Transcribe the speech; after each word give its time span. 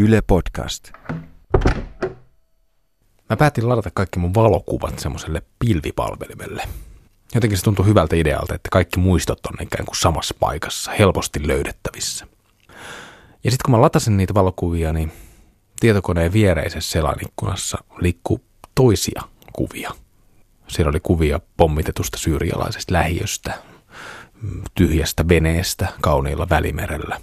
Yle 0.00 0.22
Podcast. 0.26 0.90
Mä 3.30 3.36
päätin 3.38 3.68
ladata 3.68 3.90
kaikki 3.94 4.18
mun 4.18 4.34
valokuvat 4.34 4.98
semmoiselle 4.98 5.42
pilvipalvelimelle. 5.58 6.62
Jotenkin 7.34 7.58
se 7.58 7.64
tuntui 7.64 7.86
hyvältä 7.86 8.16
idealta, 8.16 8.54
että 8.54 8.68
kaikki 8.72 9.00
muistot 9.00 9.46
on 9.46 9.62
ikään 9.62 9.86
kuin 9.86 9.96
samassa 9.96 10.34
paikassa, 10.40 10.90
helposti 10.98 11.48
löydettävissä. 11.48 12.26
Ja 13.44 13.50
sitten 13.50 13.64
kun 13.64 13.74
mä 13.74 13.80
latasin 13.80 14.16
niitä 14.16 14.34
valokuvia, 14.34 14.92
niin 14.92 15.12
tietokoneen 15.80 16.32
viereisessä 16.32 16.90
selanikkunassa 16.90 17.78
liikkuu 18.00 18.40
toisia 18.74 19.22
kuvia. 19.52 19.90
Siellä 20.68 20.90
oli 20.90 21.00
kuvia 21.00 21.40
pommitetusta 21.56 22.18
syyrialaisesta 22.18 22.92
lähiöstä, 22.92 23.54
tyhjästä 24.74 25.28
veneestä 25.28 25.88
kauniilla 26.00 26.48
välimerellä 26.50 27.20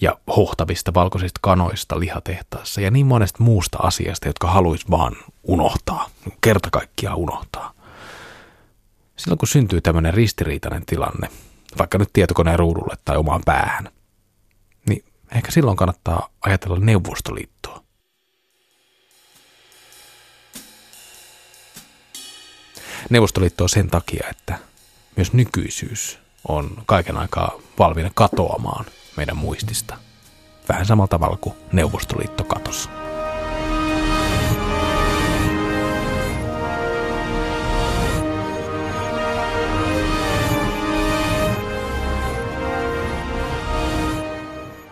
ja 0.00 0.18
hohtavista 0.36 0.94
valkoisista 0.94 1.40
kanoista 1.42 2.00
lihatehtaassa 2.00 2.80
ja 2.80 2.90
niin 2.90 3.06
monesta 3.06 3.42
muusta 3.42 3.78
asiasta, 3.82 4.28
jotka 4.28 4.50
haluaisi 4.50 4.86
vaan 4.90 5.16
unohtaa, 5.42 6.10
kerta 6.40 6.68
kaikkiaan 6.72 7.16
unohtaa. 7.16 7.72
Silloin 9.16 9.38
kun 9.38 9.48
syntyy 9.48 9.80
tämmöinen 9.80 10.14
ristiriitainen 10.14 10.86
tilanne, 10.86 11.28
vaikka 11.78 11.98
nyt 11.98 12.12
tietokoneen 12.12 12.58
ruudulle 12.58 12.94
tai 13.04 13.16
omaan 13.16 13.42
päähän, 13.44 13.88
niin 14.88 15.04
ehkä 15.34 15.50
silloin 15.50 15.76
kannattaa 15.76 16.28
ajatella 16.40 16.78
Neuvostoliittoa. 16.78 17.82
Neuvostoliitto 23.10 23.64
on 23.64 23.68
sen 23.68 23.88
takia, 23.88 24.26
että 24.30 24.58
myös 25.16 25.32
nykyisyys 25.32 26.18
on 26.48 26.82
kaiken 26.86 27.16
aikaa 27.16 27.52
valmiina 27.78 28.10
katoamaan 28.14 28.84
meidän 29.20 29.36
muistista. 29.36 29.96
Vähän 30.68 30.86
samalla 30.86 31.08
tavalla 31.08 31.36
kuin 31.36 31.54
Neuvostoliitto 31.72 32.44
katosi. 32.44 32.88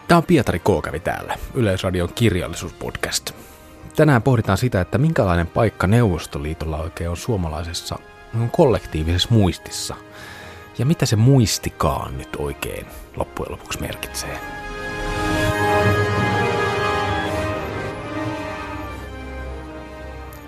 Tämä 0.08 0.18
on 0.18 0.24
Pietari 0.26 0.58
Kookävi 0.58 1.00
täällä, 1.00 1.36
Yleisradion 1.54 2.08
kirjallisuuspodcast. 2.14 3.32
Tänään 3.96 4.22
pohditaan 4.22 4.58
sitä, 4.58 4.80
että 4.80 4.98
minkälainen 4.98 5.46
paikka 5.46 5.86
Neuvostoliitolla 5.86 6.78
oikein 6.78 7.10
on 7.10 7.16
suomalaisessa 7.16 7.98
kollektiivisessa 8.52 9.28
muistissa. 9.30 9.96
Ja 10.78 10.86
mitä 10.86 11.06
se 11.06 11.16
muistikaan 11.16 12.18
nyt 12.18 12.36
oikein 12.36 12.86
loppujen 13.16 13.52
lopuksi 13.52 13.80
merkitsee. 13.80 14.40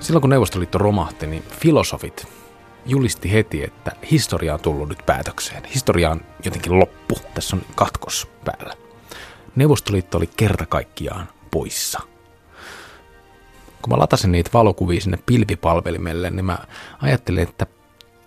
Silloin 0.01 0.21
kun 0.21 0.31
Neuvostoliitto 0.31 0.79
romahti, 0.79 1.27
niin 1.27 1.43
filosofit 1.43 2.29
julisti 2.87 3.33
heti, 3.33 3.65
että 3.65 3.93
historia 4.11 4.55
on 4.55 4.61
tullut 4.61 4.89
nyt 4.89 5.07
päätökseen. 5.07 5.65
Historia 5.65 6.11
on 6.11 6.21
jotenkin 6.45 6.79
loppu. 6.79 7.19
Tässä 7.35 7.57
on 7.57 7.63
katkos 7.75 8.29
päällä. 8.45 8.75
Neuvostoliitto 9.57 10.19
oli 10.19 10.31
kerta 10.37 10.67
kaikkiaan 10.67 11.29
poissa. 11.51 12.01
Kun 13.83 13.93
mä 13.93 13.99
latasin 13.99 14.33
niitä 14.33 14.51
valokuvia 14.55 15.01
sinne 15.01 15.19
pilvipalvelimelle, 15.27 16.31
niin 16.31 16.45
mä 16.45 16.59
ajattelin, 17.03 17.43
että 17.43 17.67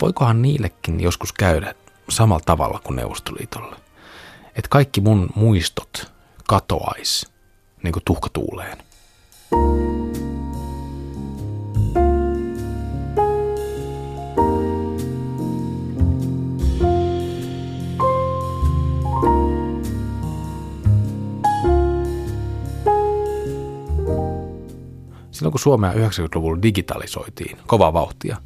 voikohan 0.01 0.41
niillekin 0.41 0.99
joskus 0.99 1.33
käydä 1.33 1.73
samalla 2.09 2.43
tavalla 2.45 2.79
kuin 2.83 2.95
Neuvostoliitolle. 2.95 3.75
Että 4.55 4.69
kaikki 4.69 5.01
mun 5.01 5.29
muistot 5.35 6.11
katoais 6.47 7.31
niin 7.83 7.93
kuin 7.93 8.03
tuhkatuuleen. 8.05 8.77
silloin 25.31 25.51
kun 25.51 25.59
Suomea 25.59 25.93
90-luvulla 25.93 26.61
digitalisoitiin 26.61 27.57
kovaa 27.67 27.93
vauhtia, 27.93 28.37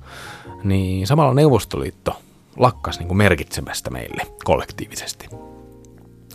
niin 0.63 1.07
samalla 1.07 1.33
Neuvostoliitto 1.33 2.21
lakkasi 2.57 2.99
niin 2.99 3.07
kuin 3.07 3.17
merkitsemästä 3.17 3.89
meille 3.89 4.23
kollektiivisesti. 4.43 5.27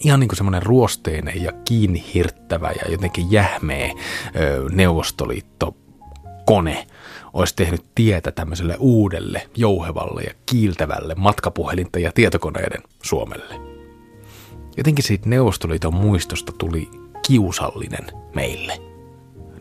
Ihan 0.01 0.21
niin 0.21 0.29
kuin 0.29 0.37
semmoinen 0.37 0.63
ruosteinen 0.63 1.43
ja 1.43 1.53
kiinni 1.53 2.05
hirttävä 2.15 2.71
ja 2.71 2.91
jotenkin 2.91 3.33
jähmeä 3.33 3.93
Neuvostoliitto 4.73 5.77
kone 6.47 6.87
olisi 7.33 7.57
tehnyt 7.57 7.85
tietä 7.95 8.33
tämmöiselle 8.33 8.77
uudelle, 8.79 9.49
jouhevalle 9.57 10.23
ja 10.23 10.35
kiiltävälle 10.47 11.15
matkapuhelinta 11.15 11.99
ja 11.99 12.13
tietokoneiden 12.13 12.83
Suomelle. 13.03 13.55
Jotenkin 14.77 15.05
siitä 15.05 15.29
Neuvostoliiton 15.29 15.95
muistosta 15.95 16.53
tuli 16.59 16.91
kiusallinen 17.27 18.07
meille– 18.35 18.79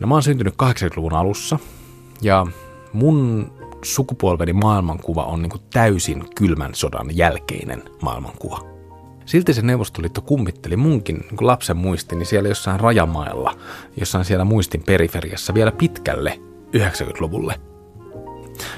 No 0.02 0.08
mä 0.08 0.14
oon 0.14 0.22
syntynyt 0.22 0.54
80-luvun 0.54 1.14
alussa 1.14 1.58
ja 2.22 2.46
mun 2.92 3.50
sukupolveni 3.84 4.52
maailmankuva 4.52 5.24
on 5.24 5.42
niin 5.42 5.52
täysin 5.72 6.24
kylmän 6.34 6.74
sodan 6.74 7.16
jälkeinen 7.16 7.82
maailmankuva. 8.02 8.60
Silti 9.26 9.54
se 9.54 9.62
Neuvostoliitto 9.62 10.20
kummitteli 10.20 10.76
munkin 10.76 11.16
niin 11.16 11.46
lapsen 11.46 11.76
muistini 11.76 12.24
siellä 12.24 12.48
jossain 12.48 12.80
rajamailla, 12.80 13.56
jossain 13.96 14.24
siellä 14.24 14.44
muistin 14.44 14.82
periferiassa 14.82 15.54
vielä 15.54 15.72
pitkälle 15.72 16.40
90-luvulle. 16.76 17.60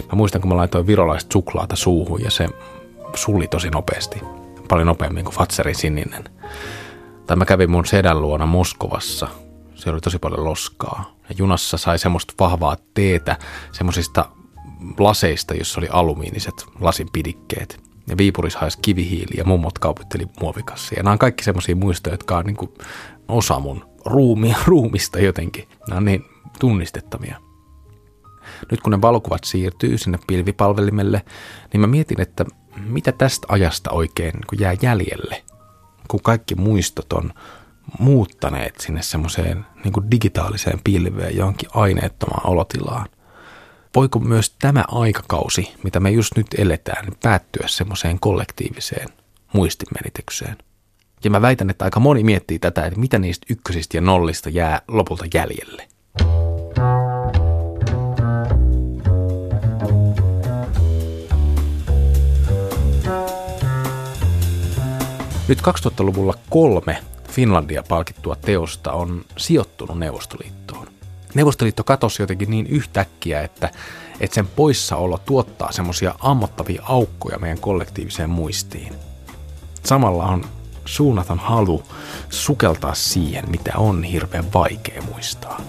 Mä 0.01 0.17
muistan, 0.17 0.41
kun 0.41 0.49
mä 0.49 0.57
laitoin 0.57 0.87
virolaista 0.87 1.33
suklaata 1.33 1.77
suuhun 1.77 2.23
ja 2.23 2.31
se 2.31 2.49
sulli 3.15 3.47
tosi 3.47 3.71
nopeasti. 3.71 4.21
Paljon 4.69 4.87
nopeammin 4.87 5.25
kuin 5.25 5.35
Fatserin 5.35 5.75
sininen. 5.75 6.25
Tai 7.27 7.37
mä 7.37 7.45
kävin 7.45 7.71
mun 7.71 7.87
sedän 7.87 8.23
luona 8.23 8.47
Moskovassa– 8.47 9.29
siellä 9.85 9.95
oli 9.95 10.01
tosi 10.01 10.19
paljon 10.19 10.45
loskaa. 10.45 11.17
Ja 11.29 11.35
junassa 11.39 11.77
sai 11.77 11.99
semmoista 11.99 12.35
vahvaa 12.41 12.77
teetä 12.95 13.37
semmoisista 13.73 14.25
laseista, 14.99 15.55
jossa 15.55 15.81
oli 15.81 15.89
alumiiniset 15.91 16.55
lasinpidikkeet. 16.81 17.81
Ja 18.07 18.17
Viipurissa 18.17 18.59
haisi 18.59 18.79
kivihiili 18.83 19.37
ja 19.37 19.45
mummot 19.45 19.79
kaupitteli 19.79 20.27
muovikassia. 20.41 20.99
Ja 20.99 21.03
nämä 21.03 21.13
on 21.13 21.19
kaikki 21.19 21.45
semmoisia 21.45 21.77
muistoja, 21.77 22.15
jotka 22.15 22.39
on 22.39 22.45
niin 22.45 22.57
kuin 22.57 22.71
osa 23.29 23.61
mun 23.61 23.85
ruumia, 24.05 24.57
ruumista 24.67 25.21
jotenkin. 25.21 25.69
Nämä 25.89 25.99
on 25.99 26.05
niin 26.05 26.25
tunnistettavia. 26.61 27.37
Nyt 28.71 28.81
kun 28.81 28.91
ne 28.91 29.01
valokuvat 29.01 29.45
siirtyy 29.45 29.99
sinne 29.99 30.19
pilvipalvelimelle, 30.27 31.23
niin 31.73 31.81
mä 31.81 31.87
mietin, 31.87 32.21
että 32.21 32.45
mitä 32.87 33.13
tästä 33.13 33.47
ajasta 33.51 33.91
oikein 33.91 34.35
niin 34.35 34.61
jää 34.61 34.77
jäljelle, 34.83 35.43
kun 36.09 36.21
kaikki 36.23 36.55
muistot 36.55 37.13
on 37.13 37.33
muuttaneet 37.99 38.81
sinne 38.81 39.03
semmoiseen 39.03 39.67
niin 39.85 40.11
digitaaliseen 40.11 40.81
pilveen 40.85 41.37
johonkin 41.37 41.69
aineettomaan 41.75 42.47
olotilaan. 42.47 43.07
Voiko 43.95 44.19
myös 44.19 44.55
tämä 44.59 44.85
aikakausi, 44.89 45.75
mitä 45.83 46.01
me 46.01 46.11
just 46.11 46.33
nyt 46.37 46.47
eletään, 46.59 47.07
päättyä 47.23 47.67
semmoiseen 47.69 48.21
kollektiiviseen 48.21 49.09
muistimenitykseen? 49.53 50.57
Ja 51.25 51.31
mä 51.31 51.43
väitän, 51.43 51.71
että 51.71 51.85
aika 51.85 52.01
moni 52.01 52.25
miettii 52.25 52.59
tätä, 52.59 52.87
että 52.87 53.01
mitä 53.01 53.19
niistä 53.19 53.47
ykkösistä 53.51 53.97
ja 53.97 54.01
nollista 54.01 54.49
jää 54.49 54.81
lopulta 54.89 55.25
jäljelle. 55.35 55.89
Nyt 65.49 65.59
2000-luvulla 65.59 66.35
kolme 66.51 66.99
Finlandia 67.31 67.83
palkittua 67.89 68.37
teosta 68.37 68.93
on 68.93 69.25
sijoittunut 69.37 69.99
Neuvostoliittoon. 69.99 70.94
Neuvostoliitto 71.35 71.85
katosi 71.85 72.23
jotenkin 72.23 72.51
niin 72.51 72.67
yhtäkkiä, 72.67 73.43
että, 73.43 73.71
että 74.21 74.35
sen 74.35 74.47
poissaolo 74.47 75.19
tuottaa 75.19 75.73
semmoisia 75.73 76.15
ammottavia 76.21 76.83
aukkoja 76.87 77.39
meidän 77.39 77.61
kollektiiviseen 77.61 78.31
muistiin. 78.31 78.95
Samalla 79.85 80.25
on 80.25 80.45
suunnaton 80.85 81.39
halu 81.39 81.83
sukeltaa 82.31 82.95
siihen, 82.95 83.51
mitä 83.51 83.73
on 83.77 84.03
hirveän 84.03 84.53
vaikea 84.53 85.03
muistaa. 85.03 85.61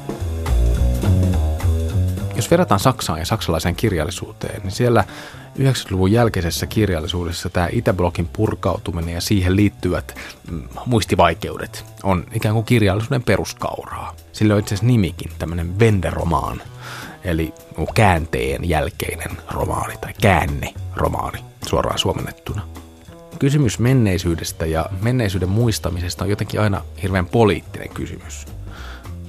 Jos 2.45 2.51
verrataan 2.51 2.80
Saksaan 2.80 3.19
ja 3.19 3.25
saksalaiseen 3.25 3.75
kirjallisuuteen, 3.75 4.62
niin 4.62 4.71
siellä 4.71 5.03
90-luvun 5.59 6.12
jälkeisessä 6.12 6.68
kirjallisuudessa 6.68 7.50
tämä 7.50 7.68
Itäblokin 7.71 8.30
purkautuminen 8.33 9.13
ja 9.13 9.21
siihen 9.21 9.56
liittyvät 9.56 10.15
mm, 10.51 10.63
muistivaikeudet 10.86 11.86
on 12.03 12.25
ikään 12.33 12.53
kuin 12.53 12.65
kirjallisuuden 12.65 13.24
peruskauraa. 13.24 14.15
Sillä 14.31 14.53
on 14.53 14.59
itse 14.59 14.75
asiassa 14.75 14.86
nimikin, 14.86 15.31
tämmöinen 15.39 15.80
venderomaan, 15.80 16.62
eli 17.24 17.53
käänteen 17.94 18.69
jälkeinen 18.69 19.38
romaani 19.51 19.98
tai 20.01 20.13
käänne-romaani 20.21 21.39
suoraan 21.68 22.00
suomennettuna. 22.00 22.62
Kysymys 23.39 23.80
menneisyydestä 23.80 24.65
ja 24.65 24.86
menneisyyden 25.01 25.50
muistamisesta 25.50 26.24
on 26.24 26.30
jotenkin 26.30 26.59
aina 26.59 26.81
hirveän 27.01 27.25
poliittinen 27.25 27.89
kysymys. 27.89 28.45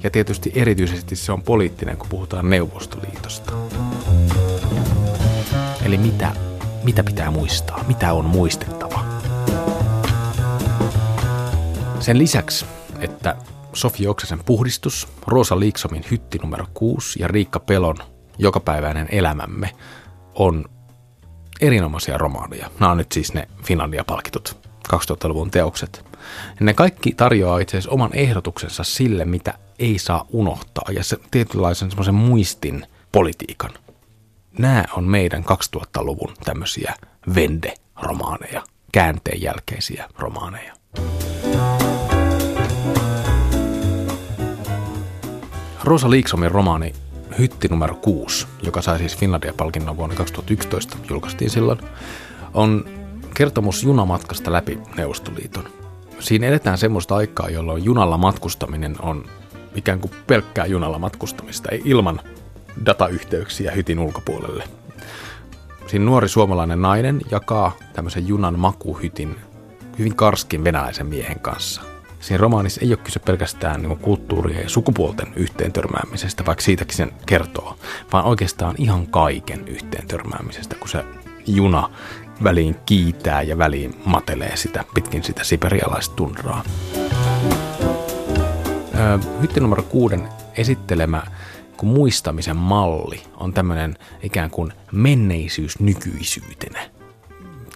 Ja 0.07 0.11
tietysti 0.11 0.51
erityisesti 0.55 1.15
se 1.15 1.31
on 1.31 1.41
poliittinen, 1.41 1.97
kun 1.97 2.09
puhutaan 2.09 2.49
Neuvostoliitosta. 2.49 3.53
Eli 5.85 5.97
mitä, 5.97 6.31
mitä 6.83 7.03
pitää 7.03 7.31
muistaa, 7.31 7.83
mitä 7.87 8.13
on 8.13 8.25
muistettava. 8.25 9.05
Sen 11.99 12.17
lisäksi, 12.17 12.65
että 12.99 13.35
Sofi 13.73 14.07
Oksasen 14.07 14.39
puhdistus, 14.45 15.07
Roosa 15.27 15.59
Liiksomin 15.59 16.05
hytti 16.11 16.37
numero 16.37 16.65
6 16.73 17.19
ja 17.21 17.27
Riikka 17.27 17.59
Pelon 17.59 17.97
jokapäiväinen 18.37 19.07
elämämme 19.11 19.69
on 20.35 20.65
erinomaisia 21.61 22.17
romaaneja. 22.17 22.69
Nämä 22.79 22.91
on 22.91 22.97
nyt 22.97 23.11
siis 23.11 23.33
ne 23.33 23.47
Finlandia-palkitut 23.63 24.69
2000-luvun 24.93 25.51
teokset. 25.51 26.05
Ne 26.59 26.73
kaikki 26.73 27.11
tarjoaa 27.11 27.59
itse 27.59 27.77
asiassa 27.77 27.91
oman 27.91 28.13
ehdotuksensa 28.13 28.83
sille, 28.83 29.25
mitä 29.25 29.53
ei 29.79 29.99
saa 29.99 30.25
unohtaa 30.29 30.91
ja 30.91 31.03
se 31.03 31.17
tietynlaisen 31.31 31.89
semmoisen 31.89 32.15
muistin 32.15 32.85
politiikan. 33.11 33.71
Nämä 34.59 34.85
on 34.97 35.03
meidän 35.03 35.43
2000-luvun 35.43 36.33
tämmöisiä 36.45 36.93
vende-romaaneja, 37.35 38.63
käänteen 38.91 39.41
jälkeisiä 39.41 40.09
romaaneja. 40.17 40.73
Rosa 45.83 46.09
Liiksomin 46.09 46.51
romaani 46.51 46.93
Hytti 47.39 47.67
numero 47.67 47.95
6, 47.95 48.47
joka 48.63 48.81
sai 48.81 48.97
siis 48.97 49.17
Finlandia-palkinnon 49.17 49.97
vuonna 49.97 50.15
2011, 50.15 50.97
julkaistiin 51.09 51.49
silloin, 51.49 51.79
on 52.53 52.85
kertomus 53.33 53.83
junamatkasta 53.83 54.51
läpi 54.51 54.79
Neuvostoliiton. 54.97 55.63
Siinä 56.19 56.47
edetään 56.47 56.77
semmoista 56.77 57.15
aikaa, 57.15 57.49
jolloin 57.49 57.83
junalla 57.83 58.17
matkustaminen 58.17 58.95
on 59.01 59.25
ikään 59.77 59.99
kuin 59.99 60.11
pelkkää 60.27 60.65
junalla 60.65 60.99
matkustamista, 60.99 61.69
ei 61.69 61.81
ilman 61.85 62.21
datayhteyksiä 62.85 63.71
hytin 63.71 63.99
ulkopuolelle. 63.99 64.63
Siinä 65.87 66.05
nuori 66.05 66.29
suomalainen 66.29 66.81
nainen 66.81 67.21
jakaa 67.31 67.77
tämmöisen 67.93 68.27
junan 68.27 68.59
makuhytin 68.59 69.35
hyvin 69.99 70.15
karskin 70.15 70.63
venäläisen 70.63 71.07
miehen 71.07 71.39
kanssa– 71.39 71.81
Siinä 72.19 72.41
romaanissa 72.41 72.81
ei 72.81 72.89
ole 72.89 72.97
kyse 72.97 73.19
pelkästään 73.19 73.81
niin 73.81 73.97
kulttuurien 73.97 74.63
ja 74.63 74.69
sukupuolten 74.69 75.27
yhteen 75.35 75.73
törmäämisestä, 75.73 76.45
vaikka 76.45 76.63
siitäkin 76.63 76.97
sen 76.97 77.11
kertoo, 77.25 77.77
vaan 78.13 78.25
oikeastaan 78.25 78.75
ihan 78.77 79.07
kaiken 79.07 79.67
yhteen 79.67 80.07
törmäämisestä, 80.07 80.75
kun 80.75 80.89
se 80.89 81.05
juna 81.47 81.89
väliin 82.43 82.75
kiitää 82.85 83.41
ja 83.41 83.57
väliin 83.57 83.95
matelee 84.05 84.55
sitä 84.55 84.83
pitkin 84.93 85.23
sitä 85.23 85.43
siperialaista 85.43 86.15
tundraa. 86.15 86.63
Hytti 89.41 89.59
numero 89.59 89.83
kuuden 89.83 90.27
esittelemä 90.57 91.23
kun 91.77 91.89
muistamisen 91.89 92.57
malli 92.57 93.23
on 93.37 93.53
tämmöinen 93.53 93.97
ikään 94.23 94.49
kuin 94.49 94.73
menneisyys 94.91 95.79
nykyisyytenä– 95.79 96.79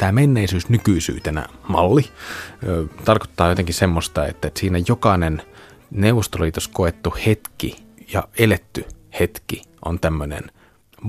tämä 0.02 0.12
menneisyys 0.12 0.70
nykyisyytenä 0.70 1.46
malli 1.68 2.04
ö, 2.68 2.86
tarkoittaa 3.06 3.50
jotenkin 3.50 3.76
semmoista, 3.76 4.26
että, 4.26 4.52
siinä 4.58 4.80
jokainen 4.88 5.42
Neuvostoliitossa 5.92 6.70
koettu 6.74 7.14
hetki 7.26 7.84
ja 8.14 8.28
eletty 8.38 8.86
hetki 9.20 9.62
on 9.86 10.00
tämmöinen 10.00 10.44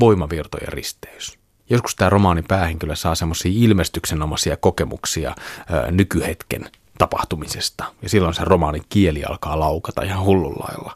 voimavirtojen 0.00 0.72
risteys. 0.72 1.38
Joskus 1.70 1.94
tämä 1.94 2.10
romaanin 2.10 2.44
päähenkilö 2.48 2.96
saa 2.96 3.14
semmoisia 3.14 3.52
ilmestyksenomaisia 3.54 4.56
kokemuksia 4.56 5.34
ö, 5.36 5.90
nykyhetken 5.90 6.70
tapahtumisesta, 7.02 7.84
ja 8.02 8.08
silloin 8.08 8.34
se 8.34 8.44
romaanin 8.44 8.82
kieli 8.88 9.24
alkaa 9.24 9.60
laukata 9.60 10.02
ihan 10.02 10.24
hullulla 10.24 10.94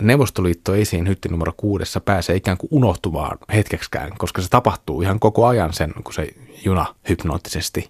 Neuvostoliitto 0.00 0.74
ei 0.74 0.84
siinä 0.84 1.08
hytti 1.08 1.28
numero 1.28 1.52
kuudessa 1.56 2.00
pääse 2.00 2.36
ikään 2.36 2.58
kuin 2.58 2.68
unohtumaan 2.72 3.38
hetkeksikään, 3.54 4.12
koska 4.18 4.42
se 4.42 4.48
tapahtuu 4.48 5.02
ihan 5.02 5.20
koko 5.20 5.46
ajan 5.46 5.72
sen, 5.72 5.94
kun 6.04 6.14
se 6.14 6.28
juna 6.64 6.94
hypnoottisesti 7.08 7.88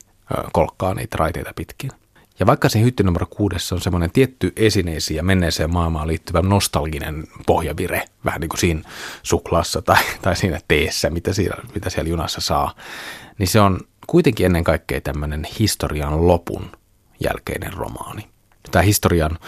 kolkkaa 0.52 0.94
niitä 0.94 1.16
raiteita 1.18 1.52
pitkin. 1.56 1.90
Ja 2.38 2.46
vaikka 2.46 2.68
se 2.68 2.80
hytti 2.80 3.02
numero 3.02 3.26
kuudessa 3.26 3.74
on 3.74 3.80
semmoinen 3.80 4.10
tietty 4.10 4.52
esineisiin 4.56 5.16
ja 5.16 5.22
menneeseen 5.22 5.72
maailmaan 5.72 6.08
liittyvä 6.08 6.42
nostalginen 6.42 7.24
pohjavire, 7.46 8.04
vähän 8.24 8.40
niin 8.40 8.48
kuin 8.48 8.60
siinä 8.60 8.80
suklaassa 9.22 9.82
tai, 9.82 10.02
tai 10.22 10.36
siinä 10.36 10.60
teessä, 10.68 11.10
mitä 11.10 11.32
siellä, 11.32 11.62
mitä 11.74 11.90
siellä 11.90 12.08
junassa 12.08 12.40
saa, 12.40 12.74
niin 13.38 13.48
se 13.48 13.60
on 13.60 13.80
kuitenkin 14.06 14.46
ennen 14.46 14.64
kaikkea 14.64 15.00
tämmöinen 15.00 15.46
historian 15.58 16.26
lopun 16.26 16.70
jälkeinen 17.20 17.72
romaani 17.72 18.28
tämä 18.70 18.82
historian 18.82 19.38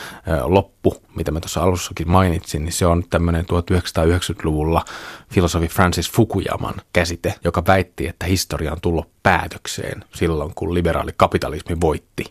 loppu, 0.43 0.97
mitä 1.17 1.31
mä 1.31 1.41
tuossa 1.41 1.63
alussakin 1.63 2.11
mainitsin, 2.11 2.65
niin 2.65 2.73
se 2.73 2.87
on 2.87 3.05
tämmöinen 3.11 3.45
1990-luvulla 3.45 4.85
filosofi 5.31 5.69
Francis 5.69 6.11
Fukuyaman 6.11 6.75
käsite, 6.93 7.35
joka 7.45 7.63
väitti, 7.67 8.09
että 8.09 8.27
historia 8.27 8.73
on 8.73 8.81
tullut 8.81 9.09
päätökseen 9.23 10.05
silloin, 10.15 10.53
kun 10.55 10.75
liberaali 10.75 11.11
kapitalismi 11.17 11.77
voitti 11.81 12.25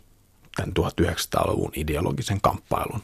tämän 0.56 0.74
1900-luvun 0.80 1.72
ideologisen 1.76 2.42
kamppailun. 2.42 3.04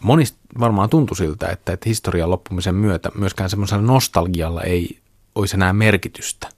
Monista 0.00 0.38
varmaan 0.60 0.90
tuntui 0.90 1.16
siltä, 1.16 1.48
että, 1.48 1.72
että 1.72 1.88
historian 1.88 2.30
loppumisen 2.30 2.74
myötä 2.74 3.10
myöskään 3.14 3.50
semmoisella 3.50 3.82
nostalgialla 3.82 4.62
ei 4.62 4.98
olisi 5.34 5.56
enää 5.56 5.72
merkitystä. 5.72 6.48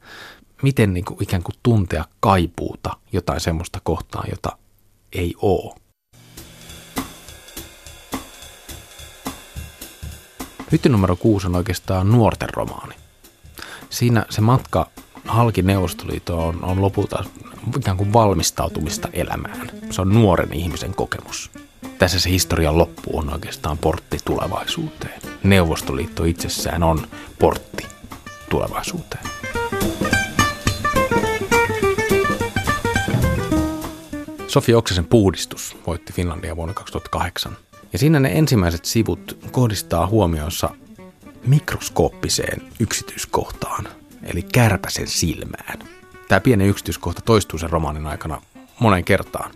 Miten 0.62 0.94
niin 0.94 1.04
kuin, 1.04 1.22
ikään 1.22 1.42
kuin 1.42 1.56
tuntea 1.62 2.04
kaipuuta 2.20 2.96
jotain 3.12 3.40
semmoista 3.40 3.80
kohtaan, 3.82 4.28
jota 4.30 4.58
ei 5.12 5.34
ole. 5.42 5.74
Hytti 10.72 10.88
numero 10.88 11.16
6 11.16 11.46
on 11.46 11.56
oikeastaan 11.56 12.10
nuorten 12.12 12.48
romaani. 12.54 12.94
Siinä 13.90 14.26
se 14.30 14.40
matka 14.40 14.90
halki 15.24 15.62
Neuvostoliittoon 15.62 16.44
on, 16.44 16.64
on 16.64 16.82
lopulta 16.82 17.24
ikään 17.78 17.96
kuin 17.96 18.12
valmistautumista 18.12 19.08
elämään. 19.12 19.70
Se 19.90 20.02
on 20.02 20.08
nuoren 20.14 20.52
ihmisen 20.52 20.94
kokemus. 20.94 21.50
Tässä 21.98 22.20
se 22.20 22.30
historian 22.30 22.78
loppu 22.78 23.18
on 23.18 23.32
oikeastaan 23.32 23.78
portti 23.78 24.18
tulevaisuuteen. 24.24 25.20
Neuvostoliitto 25.42 26.24
itsessään 26.24 26.82
on 26.82 27.06
portti 27.38 27.86
tulevaisuuteen. 28.50 29.24
Sofi 34.56 34.74
Oksasen 34.74 35.04
puhdistus 35.04 35.76
voitti 35.86 36.12
Finlandia 36.12 36.56
vuonna 36.56 36.74
2008. 36.74 37.56
Ja 37.92 37.98
siinä 37.98 38.20
ne 38.20 38.38
ensimmäiset 38.38 38.84
sivut 38.84 39.38
kohdistaa 39.50 40.06
huomionsa 40.06 40.70
mikroskooppiseen 41.46 42.62
yksityiskohtaan, 42.80 43.88
eli 44.22 44.42
kärpäsen 44.42 45.06
silmään. 45.06 45.78
Tämä 46.28 46.40
pieni 46.40 46.66
yksityiskohta 46.66 47.22
toistuu 47.22 47.58
sen 47.58 47.70
romaanin 47.70 48.06
aikana 48.06 48.42
monen 48.78 49.04
kertaan. 49.04 49.50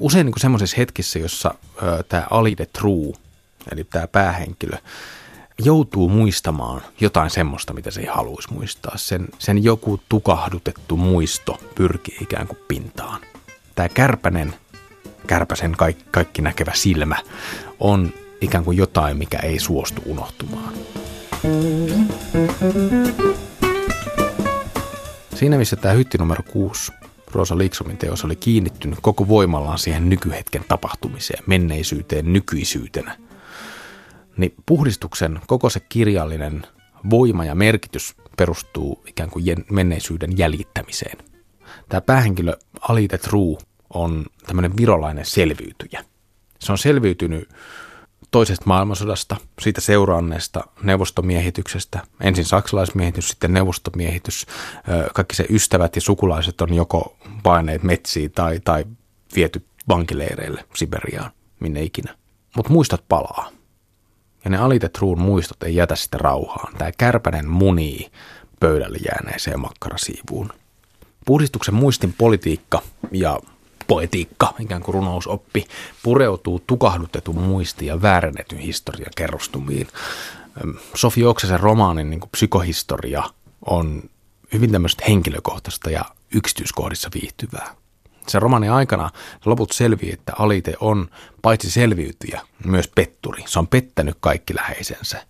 Usein 0.00 0.26
niin 0.26 0.40
semmoisissa 0.40 0.76
hetkissä, 0.76 1.18
jossa 1.18 1.54
ö, 1.82 2.02
tämä 2.08 2.26
Alide 2.30 2.66
True, 2.66 3.12
eli 3.72 3.84
tämä 3.84 4.06
päähenkilö, 4.06 4.76
joutuu 5.58 6.08
muistamaan 6.08 6.82
jotain 7.00 7.30
semmoista, 7.30 7.72
mitä 7.72 7.90
se 7.90 8.00
ei 8.00 8.06
haluaisi 8.06 8.52
muistaa. 8.52 8.96
Sen, 8.96 9.28
sen 9.38 9.64
joku 9.64 10.00
tukahdutettu 10.08 10.96
muisto 10.96 11.60
pyrkii 11.74 12.18
ikään 12.20 12.46
kuin 12.46 12.58
pintaan. 12.68 13.20
Tämä 13.74 13.88
kärpänen 13.88 14.54
kärpäsen 15.26 15.72
kaikki, 15.72 16.04
kaikki 16.10 16.42
näkevä 16.42 16.72
silmä 16.74 17.16
on 17.80 18.12
ikään 18.40 18.64
kuin 18.64 18.76
jotain, 18.76 19.16
mikä 19.16 19.38
ei 19.38 19.58
suostu 19.58 20.02
unohtumaan. 20.06 20.74
Siinä 25.34 25.58
missä 25.58 25.76
tämä 25.76 25.94
hytti 25.94 26.18
numero 26.18 26.42
6, 26.42 26.92
Rosa 27.32 27.58
Liksomin 27.58 27.96
teos 27.96 28.24
oli 28.24 28.36
kiinnittynyt 28.36 28.98
koko 29.02 29.28
voimallaan 29.28 29.78
siihen 29.78 30.10
nykyhetken 30.10 30.64
tapahtumiseen, 30.68 31.44
menneisyyteen, 31.46 32.32
nykyisyytenä, 32.32 33.16
niin 34.36 34.54
puhdistuksen 34.66 35.40
koko 35.46 35.70
se 35.70 35.80
kirjallinen 35.80 36.66
voima 37.10 37.44
ja 37.44 37.54
merkitys 37.54 38.14
perustuu 38.36 39.02
ikään 39.06 39.30
kuin 39.30 39.44
menneisyyden 39.70 40.38
jäljittämiseen. 40.38 41.33
Tämä 41.94 42.00
päähenkilö 42.00 42.56
Alite 42.80 43.18
True 43.18 43.56
on 43.90 44.26
tämmöinen 44.46 44.76
virolainen 44.76 45.24
selviytyjä. 45.24 46.04
Se 46.58 46.72
on 46.72 46.78
selviytynyt 46.78 47.48
toisesta 48.30 48.64
maailmansodasta, 48.66 49.36
siitä 49.60 49.80
seuranneesta 49.80 50.64
neuvostomiehityksestä, 50.82 52.00
ensin 52.20 52.44
saksalaismiehitys, 52.44 53.28
sitten 53.28 53.52
neuvostomiehitys. 53.52 54.46
Kaikki 55.14 55.36
se 55.36 55.46
ystävät 55.50 55.96
ja 55.96 56.02
sukulaiset 56.02 56.60
on 56.60 56.74
joko 56.74 57.16
paineet 57.42 57.82
metsiin 57.82 58.32
tai, 58.32 58.60
tai 58.64 58.84
viety 59.36 59.66
vankileireille 59.88 60.64
Siberiaan, 60.76 61.30
minne 61.60 61.82
ikinä. 61.82 62.14
Mutta 62.56 62.72
muistot 62.72 63.04
palaa. 63.08 63.50
Ja 64.44 64.50
ne 64.50 64.56
alitetruun 64.56 65.20
muistot 65.20 65.62
ei 65.62 65.76
jätä 65.76 65.96
sitä 65.96 66.18
rauhaan. 66.18 66.74
Tämä 66.78 66.92
kärpänen 66.98 67.48
munii 67.48 68.10
pöydälle 68.60 68.98
jääneeseen 68.98 69.60
makkarasiivuun. 69.60 70.52
Puhdistuksen 71.24 71.74
muistin 71.74 72.14
politiikka 72.18 72.82
ja 73.12 73.40
poetiikka, 73.86 74.54
ikään 74.60 74.82
kuin 74.82 74.94
runousoppi, 74.94 75.66
pureutuu 76.02 76.62
tukahdutetun 76.66 77.40
muistiin 77.40 77.86
ja 77.86 78.02
väärennetyn 78.02 78.58
historian 78.58 79.12
kerrostumiin. 79.16 79.88
Sofi 80.94 81.24
Oksasen 81.24 81.60
romaanin 81.60 82.10
niin 82.10 82.20
psykohistoria 82.30 83.22
on 83.66 84.02
hyvin 84.52 84.72
tämmöistä 84.72 85.04
henkilökohtaista 85.08 85.90
ja 85.90 86.04
yksityiskohdissa 86.34 87.10
viihtyvää. 87.14 87.74
Sen 88.28 88.42
romanin 88.42 88.72
aikana 88.72 89.10
loput 89.44 89.72
selvii, 89.72 90.12
että 90.12 90.32
Alite 90.38 90.74
on 90.80 91.08
paitsi 91.42 91.70
selviytyjä, 91.70 92.40
myös 92.64 92.88
petturi. 92.94 93.44
Se 93.46 93.58
on 93.58 93.66
pettänyt 93.66 94.16
kaikki 94.20 94.54
läheisensä. 94.54 95.26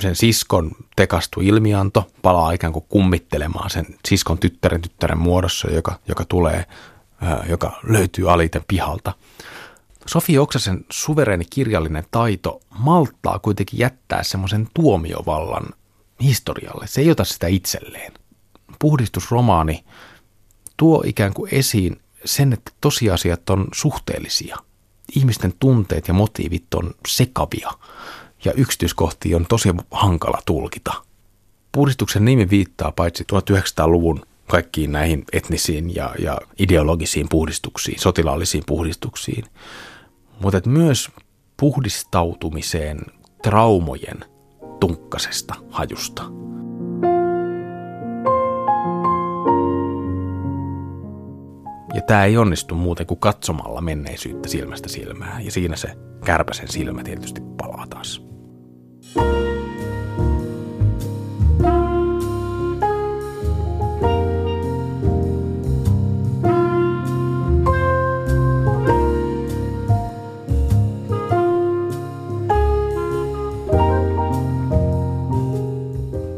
Sen 0.00 0.16
siskon 0.16 0.70
tekastu 0.96 1.40
ilmianto 1.40 2.10
palaa 2.22 2.52
ikään 2.52 2.72
kuin 2.72 2.84
kummittelemaan 2.88 3.70
sen 3.70 3.86
siskon 4.08 4.38
tyttären 4.38 4.82
tyttären 4.82 5.18
muodossa, 5.18 5.70
joka, 5.70 5.98
joka 6.08 6.24
tulee, 6.24 6.66
joka 7.48 7.80
löytyy 7.82 8.32
Aliten 8.32 8.64
pihalta. 8.68 9.12
Sofi 10.06 10.38
Oksasen 10.38 10.84
suvereeni 10.90 11.44
kirjallinen 11.50 12.04
taito 12.10 12.60
malttaa 12.78 13.38
kuitenkin 13.38 13.80
jättää 13.80 14.22
semmoisen 14.22 14.68
tuomiovallan 14.74 15.66
historialle. 16.22 16.86
Se 16.86 17.00
ei 17.00 17.10
ota 17.10 17.24
sitä 17.24 17.46
itselleen. 17.46 18.12
Puhdistusromaani 18.78 19.84
tuo 20.80 21.02
ikään 21.06 21.34
kuin 21.34 21.54
esiin 21.54 22.00
sen, 22.24 22.52
että 22.52 22.70
tosiasiat 22.80 23.50
on 23.50 23.68
suhteellisia. 23.72 24.56
Ihmisten 25.16 25.54
tunteet 25.58 26.08
ja 26.08 26.14
motiivit 26.14 26.74
on 26.74 26.94
sekavia 27.08 27.70
ja 28.44 28.52
yksityiskohtia 28.52 29.36
on 29.36 29.46
tosi 29.48 29.68
hankala 29.90 30.38
tulkita. 30.46 30.92
Puhdistuksen 31.72 32.24
nimi 32.24 32.50
viittaa 32.50 32.92
paitsi 32.92 33.24
1900-luvun 33.32 34.22
kaikkiin 34.46 34.92
näihin 34.92 35.24
etnisiin 35.32 35.94
ja, 35.94 36.14
ja 36.18 36.38
ideologisiin 36.58 37.26
puhdistuksiin, 37.30 38.00
sotilaallisiin 38.00 38.64
puhdistuksiin, 38.66 39.44
mutta 40.42 40.60
myös 40.66 41.10
puhdistautumiseen 41.56 43.00
traumojen 43.42 44.24
tunkkasesta 44.80 45.54
hajusta. 45.70 46.22
Ja 51.94 52.00
tämä 52.00 52.24
ei 52.24 52.36
onnistu 52.36 52.74
muuten 52.74 53.06
kuin 53.06 53.20
katsomalla 53.20 53.80
menneisyyttä 53.80 54.48
silmästä 54.48 54.88
silmään. 54.88 55.44
Ja 55.44 55.50
siinä 55.50 55.76
se 55.76 55.88
kärpäsen 56.24 56.68
silmä 56.68 57.02
tietysti 57.02 57.40
palaa 57.56 57.86
taas. 57.86 58.22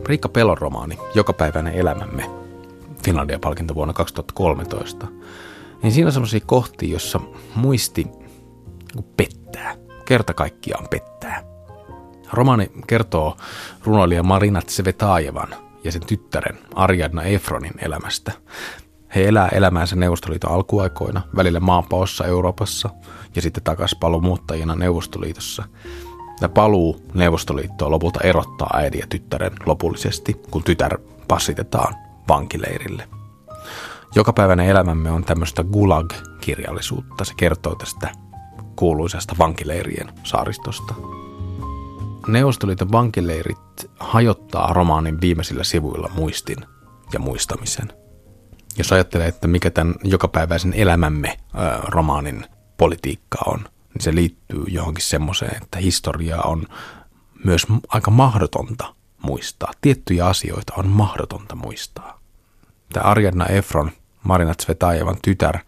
Riikka 0.06 0.28
Pelon 0.28 0.59
romaani 0.59 0.99
Jokapäiväinen 1.14 1.75
elämämme, 1.75 2.42
Finlandia-palkinto 3.04 3.75
vuonna 3.75 3.94
2013, 3.94 5.06
niin 5.82 5.92
siinä 5.92 6.09
on 6.09 6.12
sellaisia 6.12 6.40
kohtia, 6.47 6.92
jossa 6.92 7.21
muisti 7.54 8.06
pettää. 9.16 9.76
Kerta 10.04 10.35
kaikkiaan 10.35 10.87
pettää. 10.90 11.42
Romaani 12.32 12.71
kertoo 12.87 13.37
runoilija 13.85 14.23
Marina 14.23 14.62
Tsevetajevan 14.62 15.54
ja 15.85 15.92
sen 15.92 16.06
tyttären 16.06 16.59
Ariadna 16.75 17.23
Efronin 17.23 17.75
elämästä. 17.82 18.32
He 19.14 19.28
elää 19.28 19.49
elämäänsä 19.49 19.97
Neuvostoliiton 19.97 20.50
alkuaikoina, 20.50 21.23
välillä 21.37 21.61
maanpaossa 21.61 22.25
Euroopassa 22.25 22.90
ja 23.35 23.42
sitten 23.42 23.62
takaisin 23.62 23.99
paluumuuttajina 23.99 24.75
Neuvostoliitossa. 24.75 25.64
Ja 26.40 26.49
paluu 26.49 27.02
Neuvostoliittoon 27.14 27.90
lopulta 27.90 28.21
erottaa 28.21 28.71
äidin 28.75 29.00
ja 29.00 29.06
tyttären 29.06 29.52
lopullisesti, 29.66 30.35
kun 30.50 30.64
tytär 30.64 30.99
passitetaan 31.28 31.94
vankileirille. 32.29 33.09
Jokapäiväinen 34.14 34.67
elämämme 34.67 35.11
on 35.11 35.25
tämmöistä 35.25 35.64
gulag-kirjallisuutta. 35.64 37.25
Se 37.25 37.35
kertoo 37.37 37.75
tästä 37.75 38.12
kuuluisesta 38.76 39.35
vankileirien 39.38 40.12
saaristosta. 40.25 40.95
Neuvostoliiton 42.26 42.93
vankileirit 42.93 43.91
hajottaa 44.00 44.73
romaanin 44.73 45.21
viimeisillä 45.21 45.64
sivuilla 45.64 46.11
muistin 46.14 46.57
ja 47.12 47.19
muistamisen. 47.19 47.93
Jos 48.79 48.93
ajattelee, 48.93 49.29
että 49.29 49.49
mikä 49.49 49.71
tämän 49.71 49.95
jokapäiväisen 50.05 50.75
elämämme 50.75 51.37
ää, 51.55 51.81
romaanin 51.88 52.47
politiikka 52.76 53.38
on, 53.47 53.59
niin 53.61 54.02
se 54.02 54.14
liittyy 54.14 54.64
johonkin 54.69 55.05
semmoiseen, 55.05 55.62
että 55.62 55.79
historiaa 55.79 56.43
on 56.43 56.67
myös 57.45 57.67
aika 57.88 58.11
mahdotonta 58.11 58.95
muistaa. 59.23 59.73
Tiettyjä 59.81 60.26
asioita 60.26 60.73
on 60.76 60.88
mahdotonta 60.88 61.55
muistaa. 61.55 62.21
Tämä 62.93 63.05
Ariadna 63.05 63.47
Efron– 63.47 63.91
Marina 64.23 64.55
Tsvetajevan 64.55 65.17
tytär 65.23 65.59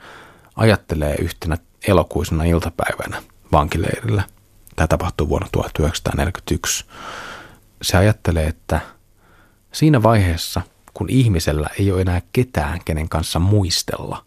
ajattelee 0.56 1.14
yhtenä 1.14 1.56
elokuisena 1.88 2.44
iltapäivänä 2.44 3.22
vankileirillä. 3.52 4.22
Tämä 4.76 4.86
tapahtuu 4.86 5.28
vuonna 5.28 5.48
1941. 5.52 6.84
Se 7.82 7.96
ajattelee, 7.96 8.46
että 8.46 8.80
siinä 9.72 10.02
vaiheessa, 10.02 10.62
kun 10.94 11.10
ihmisellä 11.10 11.68
ei 11.78 11.92
ole 11.92 12.00
enää 12.00 12.22
ketään, 12.32 12.80
kenen 12.84 13.08
kanssa 13.08 13.38
muistella, 13.38 14.24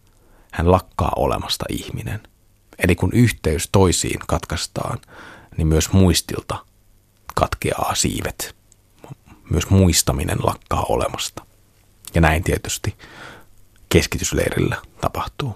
hän 0.51 0.72
lakkaa 0.72 1.12
olemasta 1.15 1.65
ihminen. 1.69 2.19
Eli 2.84 2.96
kun 2.96 3.13
yhteys 3.13 3.69
toisiin 3.72 4.19
katkaistaan, 4.27 5.00
niin 5.57 5.67
myös 5.67 5.91
muistilta 5.91 6.65
katkeaa 7.36 7.96
siivet. 7.96 8.56
Myös 9.50 9.70
muistaminen 9.70 10.38
lakkaa 10.44 10.86
olemasta. 10.89 11.46
Ja 12.13 12.22
näin 12.22 12.44
tietysti 12.44 12.96
keskitysleirillä 13.89 14.75
tapahtuu. 15.01 15.56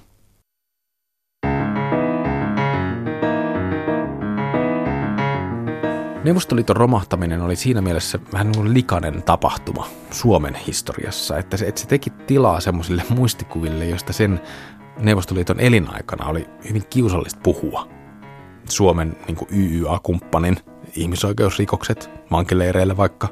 Neuvostoliiton 6.24 6.76
romahtaminen 6.76 7.42
oli 7.42 7.56
siinä 7.56 7.82
mielessä 7.82 8.20
vähän 8.34 8.52
niin 8.52 8.74
likainen 8.74 9.24
tapahtuma 9.24 9.88
Suomen 10.12 10.56
historiassa, 10.56 11.38
että 11.38 11.58
se, 11.58 11.68
että 11.68 11.82
se 11.82 11.88
teki 11.88 12.10
tilaa 12.10 12.60
semmoisille 12.60 13.04
muistikuville, 13.10 13.86
joista 13.86 14.14
sen 14.14 14.42
Neuvostoliiton 15.00 15.60
elinaikana 15.60 16.26
oli 16.26 16.50
hyvin 16.70 16.84
kiusallista 16.90 17.40
puhua. 17.44 17.88
Suomen 18.70 19.18
niin 19.28 19.38
YYA-kumppanin 19.52 20.58
ihmisoikeusrikokset 20.96 22.10
vankileireillä 22.32 22.98
vaikka 22.98 23.30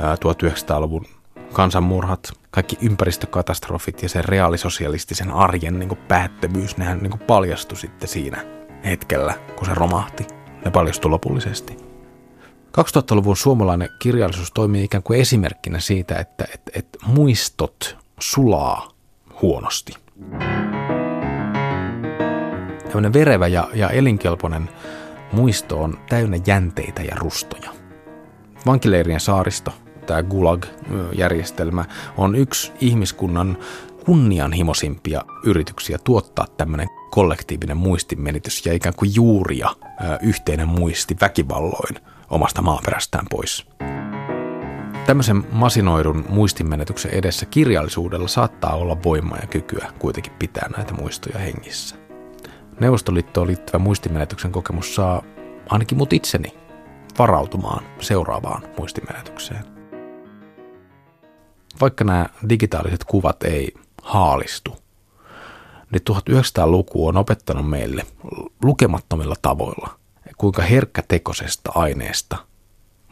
1900-luvun 0.00 1.06
kansanmurhat, 1.52 2.32
kaikki 2.50 2.78
ympäristökatastrofit 2.82 4.02
ja 4.02 4.08
sen 4.08 4.24
reaalisosialistisen 4.24 5.30
arjen 5.30 5.78
niin 5.78 5.98
päättömyys, 6.08 6.76
nehän 6.76 6.98
niin 6.98 7.18
paljastui 7.18 7.78
sitten 7.78 8.08
siinä 8.08 8.44
hetkellä, 8.84 9.34
kun 9.56 9.66
se 9.66 9.74
romahti. 9.74 10.26
Ne 10.64 10.70
paljastui 10.70 11.10
lopullisesti. 11.10 11.76
2000-luvun 12.80 13.36
suomalainen 13.36 13.88
kirjallisuus 13.98 14.52
toimii 14.52 14.84
ikään 14.84 15.02
kuin 15.02 15.20
esimerkkinä 15.20 15.80
siitä, 15.80 16.14
että, 16.14 16.44
että, 16.54 16.72
että 16.74 16.98
muistot 17.06 17.96
sulaa 18.20 18.88
huonosti. 19.42 19.92
Tällainen 22.84 23.12
verevä 23.12 23.46
ja, 23.46 23.68
ja 23.74 23.90
elinkelpoinen 23.90 24.68
muisto 25.32 25.82
on 25.82 25.98
täynnä 26.08 26.38
jänteitä 26.46 27.02
ja 27.02 27.16
rustoja. 27.16 27.70
Vankileirien 28.66 29.20
saaristo 29.20 29.72
tämä 30.06 30.22
Gulag-järjestelmä 30.22 31.84
on 32.16 32.34
yksi 32.34 32.72
ihmiskunnan 32.80 33.58
kunnianhimoisimpia 34.04 35.22
yrityksiä 35.44 35.98
tuottaa 36.04 36.46
tämmöinen 36.56 36.88
kollektiivinen 37.10 37.76
muistimenitys 37.76 38.66
ja 38.66 38.72
ikään 38.72 38.94
kuin 38.94 39.10
juuria 39.14 39.70
yhteinen 40.22 40.68
muisti 40.68 41.16
väkivalloin 41.20 41.96
omasta 42.30 42.62
maaperästään 42.62 43.26
pois. 43.30 43.66
Tämmöisen 45.06 45.44
masinoidun 45.52 46.24
muistimenetyksen 46.28 47.10
edessä 47.10 47.46
kirjallisuudella 47.46 48.28
saattaa 48.28 48.74
olla 48.74 49.02
voimaa 49.02 49.38
ja 49.38 49.46
kykyä 49.46 49.92
kuitenkin 49.98 50.32
pitää 50.32 50.68
näitä 50.76 50.94
muistoja 50.94 51.38
hengissä. 51.38 51.96
Neuvostoliittoon 52.80 53.46
liittyvä 53.46 53.78
muistimenetyksen 53.78 54.52
kokemus 54.52 54.94
saa 54.94 55.22
ainakin 55.68 55.98
mut 55.98 56.12
itseni 56.12 56.54
varautumaan 57.18 57.84
seuraavaan 58.00 58.62
muistimenetykseen 58.78 59.73
vaikka 61.80 62.04
nämä 62.04 62.26
digitaaliset 62.48 63.04
kuvat 63.04 63.42
ei 63.42 63.74
haalistu, 64.02 64.76
niin 65.90 66.02
1900-luku 66.10 67.06
on 67.06 67.16
opettanut 67.16 67.70
meille 67.70 68.06
lukemattomilla 68.62 69.34
tavoilla, 69.42 69.98
kuinka 70.38 70.62
herkkätekoisesta 70.62 71.72
aineesta 71.74 72.36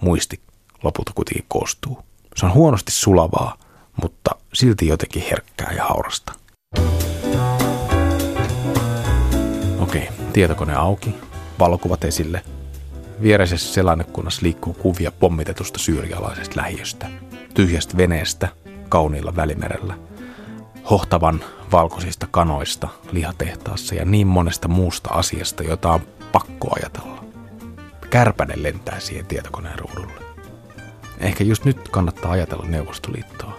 muisti 0.01 0.41
lopulta 0.83 1.13
kuitenkin 1.15 1.45
koostuu. 1.49 1.99
Se 2.37 2.47
on 2.47 2.55
huonosti 2.55 2.93
sulavaa, 2.93 3.57
mutta 4.03 4.31
silti 4.53 4.87
jotenkin 4.87 5.23
herkkää 5.31 5.73
ja 5.77 5.85
haurasta. 5.85 6.33
Okei, 9.79 10.09
tietokone 10.33 10.75
auki, 10.75 11.15
valokuvat 11.59 12.05
esille. 12.05 12.43
Viereisessä 13.23 13.75
selannekunnassa 13.75 14.43
liikkuu 14.43 14.75
kuvia 14.75 15.13
pommitetusta 15.13 15.79
syyrialaisesta 15.79 16.57
lähiöstä, 16.57 17.11
tyhjästä 17.55 17.97
veneestä, 17.97 18.49
kauniilla 18.89 19.37
välimerellä, 19.37 19.95
hohtavan 20.91 21.45
valkoisista 21.73 22.27
kanoista 22.31 22.89
lihatehtaassa 23.13 23.95
ja 23.95 24.05
niin 24.05 24.27
monesta 24.27 24.69
muusta 24.69 25.11
asiasta, 25.11 25.63
jota 25.63 25.93
on 25.93 26.01
pakko 26.33 26.69
ajatella. 26.77 27.25
Kärpänen 28.11 28.63
lentää 28.63 29.01
siihen 29.01 29.27
tietokoneen 29.27 29.79
ruudulle. 29.79 30.23
Ehkä 31.19 31.45
just 31.45 31.65
nyt 31.65 31.89
kannattaa 31.89 32.31
ajatella 32.33 32.67
Neuvostoliittoa, 32.67 33.59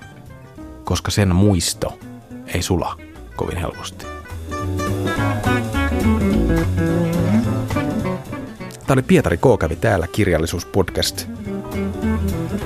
koska 0.83 1.11
sen 1.11 1.35
muisto 1.35 1.99
ei 2.47 2.61
sula 2.61 2.97
kovin 3.35 3.57
helposti. 3.57 4.05
Tämä 8.85 8.93
oli 8.93 9.01
Pietari 9.01 9.37
K. 9.37 9.41
kävi 9.59 9.75
täällä 9.75 10.07
kirjallisuuspodcast. 10.07 11.27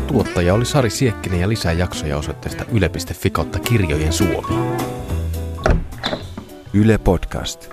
Tuottaja 0.07 0.53
oli 0.53 0.65
Sari 0.65 0.89
Siekkinen 0.89 1.39
ja 1.39 1.49
lisää 1.49 1.71
jaksoja 1.71 2.17
osoitteesta 2.17 2.65
yle.fi 2.71 3.29
kautta 3.29 3.59
kirjojen 3.59 4.13
Suomi. 4.13 4.77
Yle 6.73 6.97
Podcast. 6.97 7.69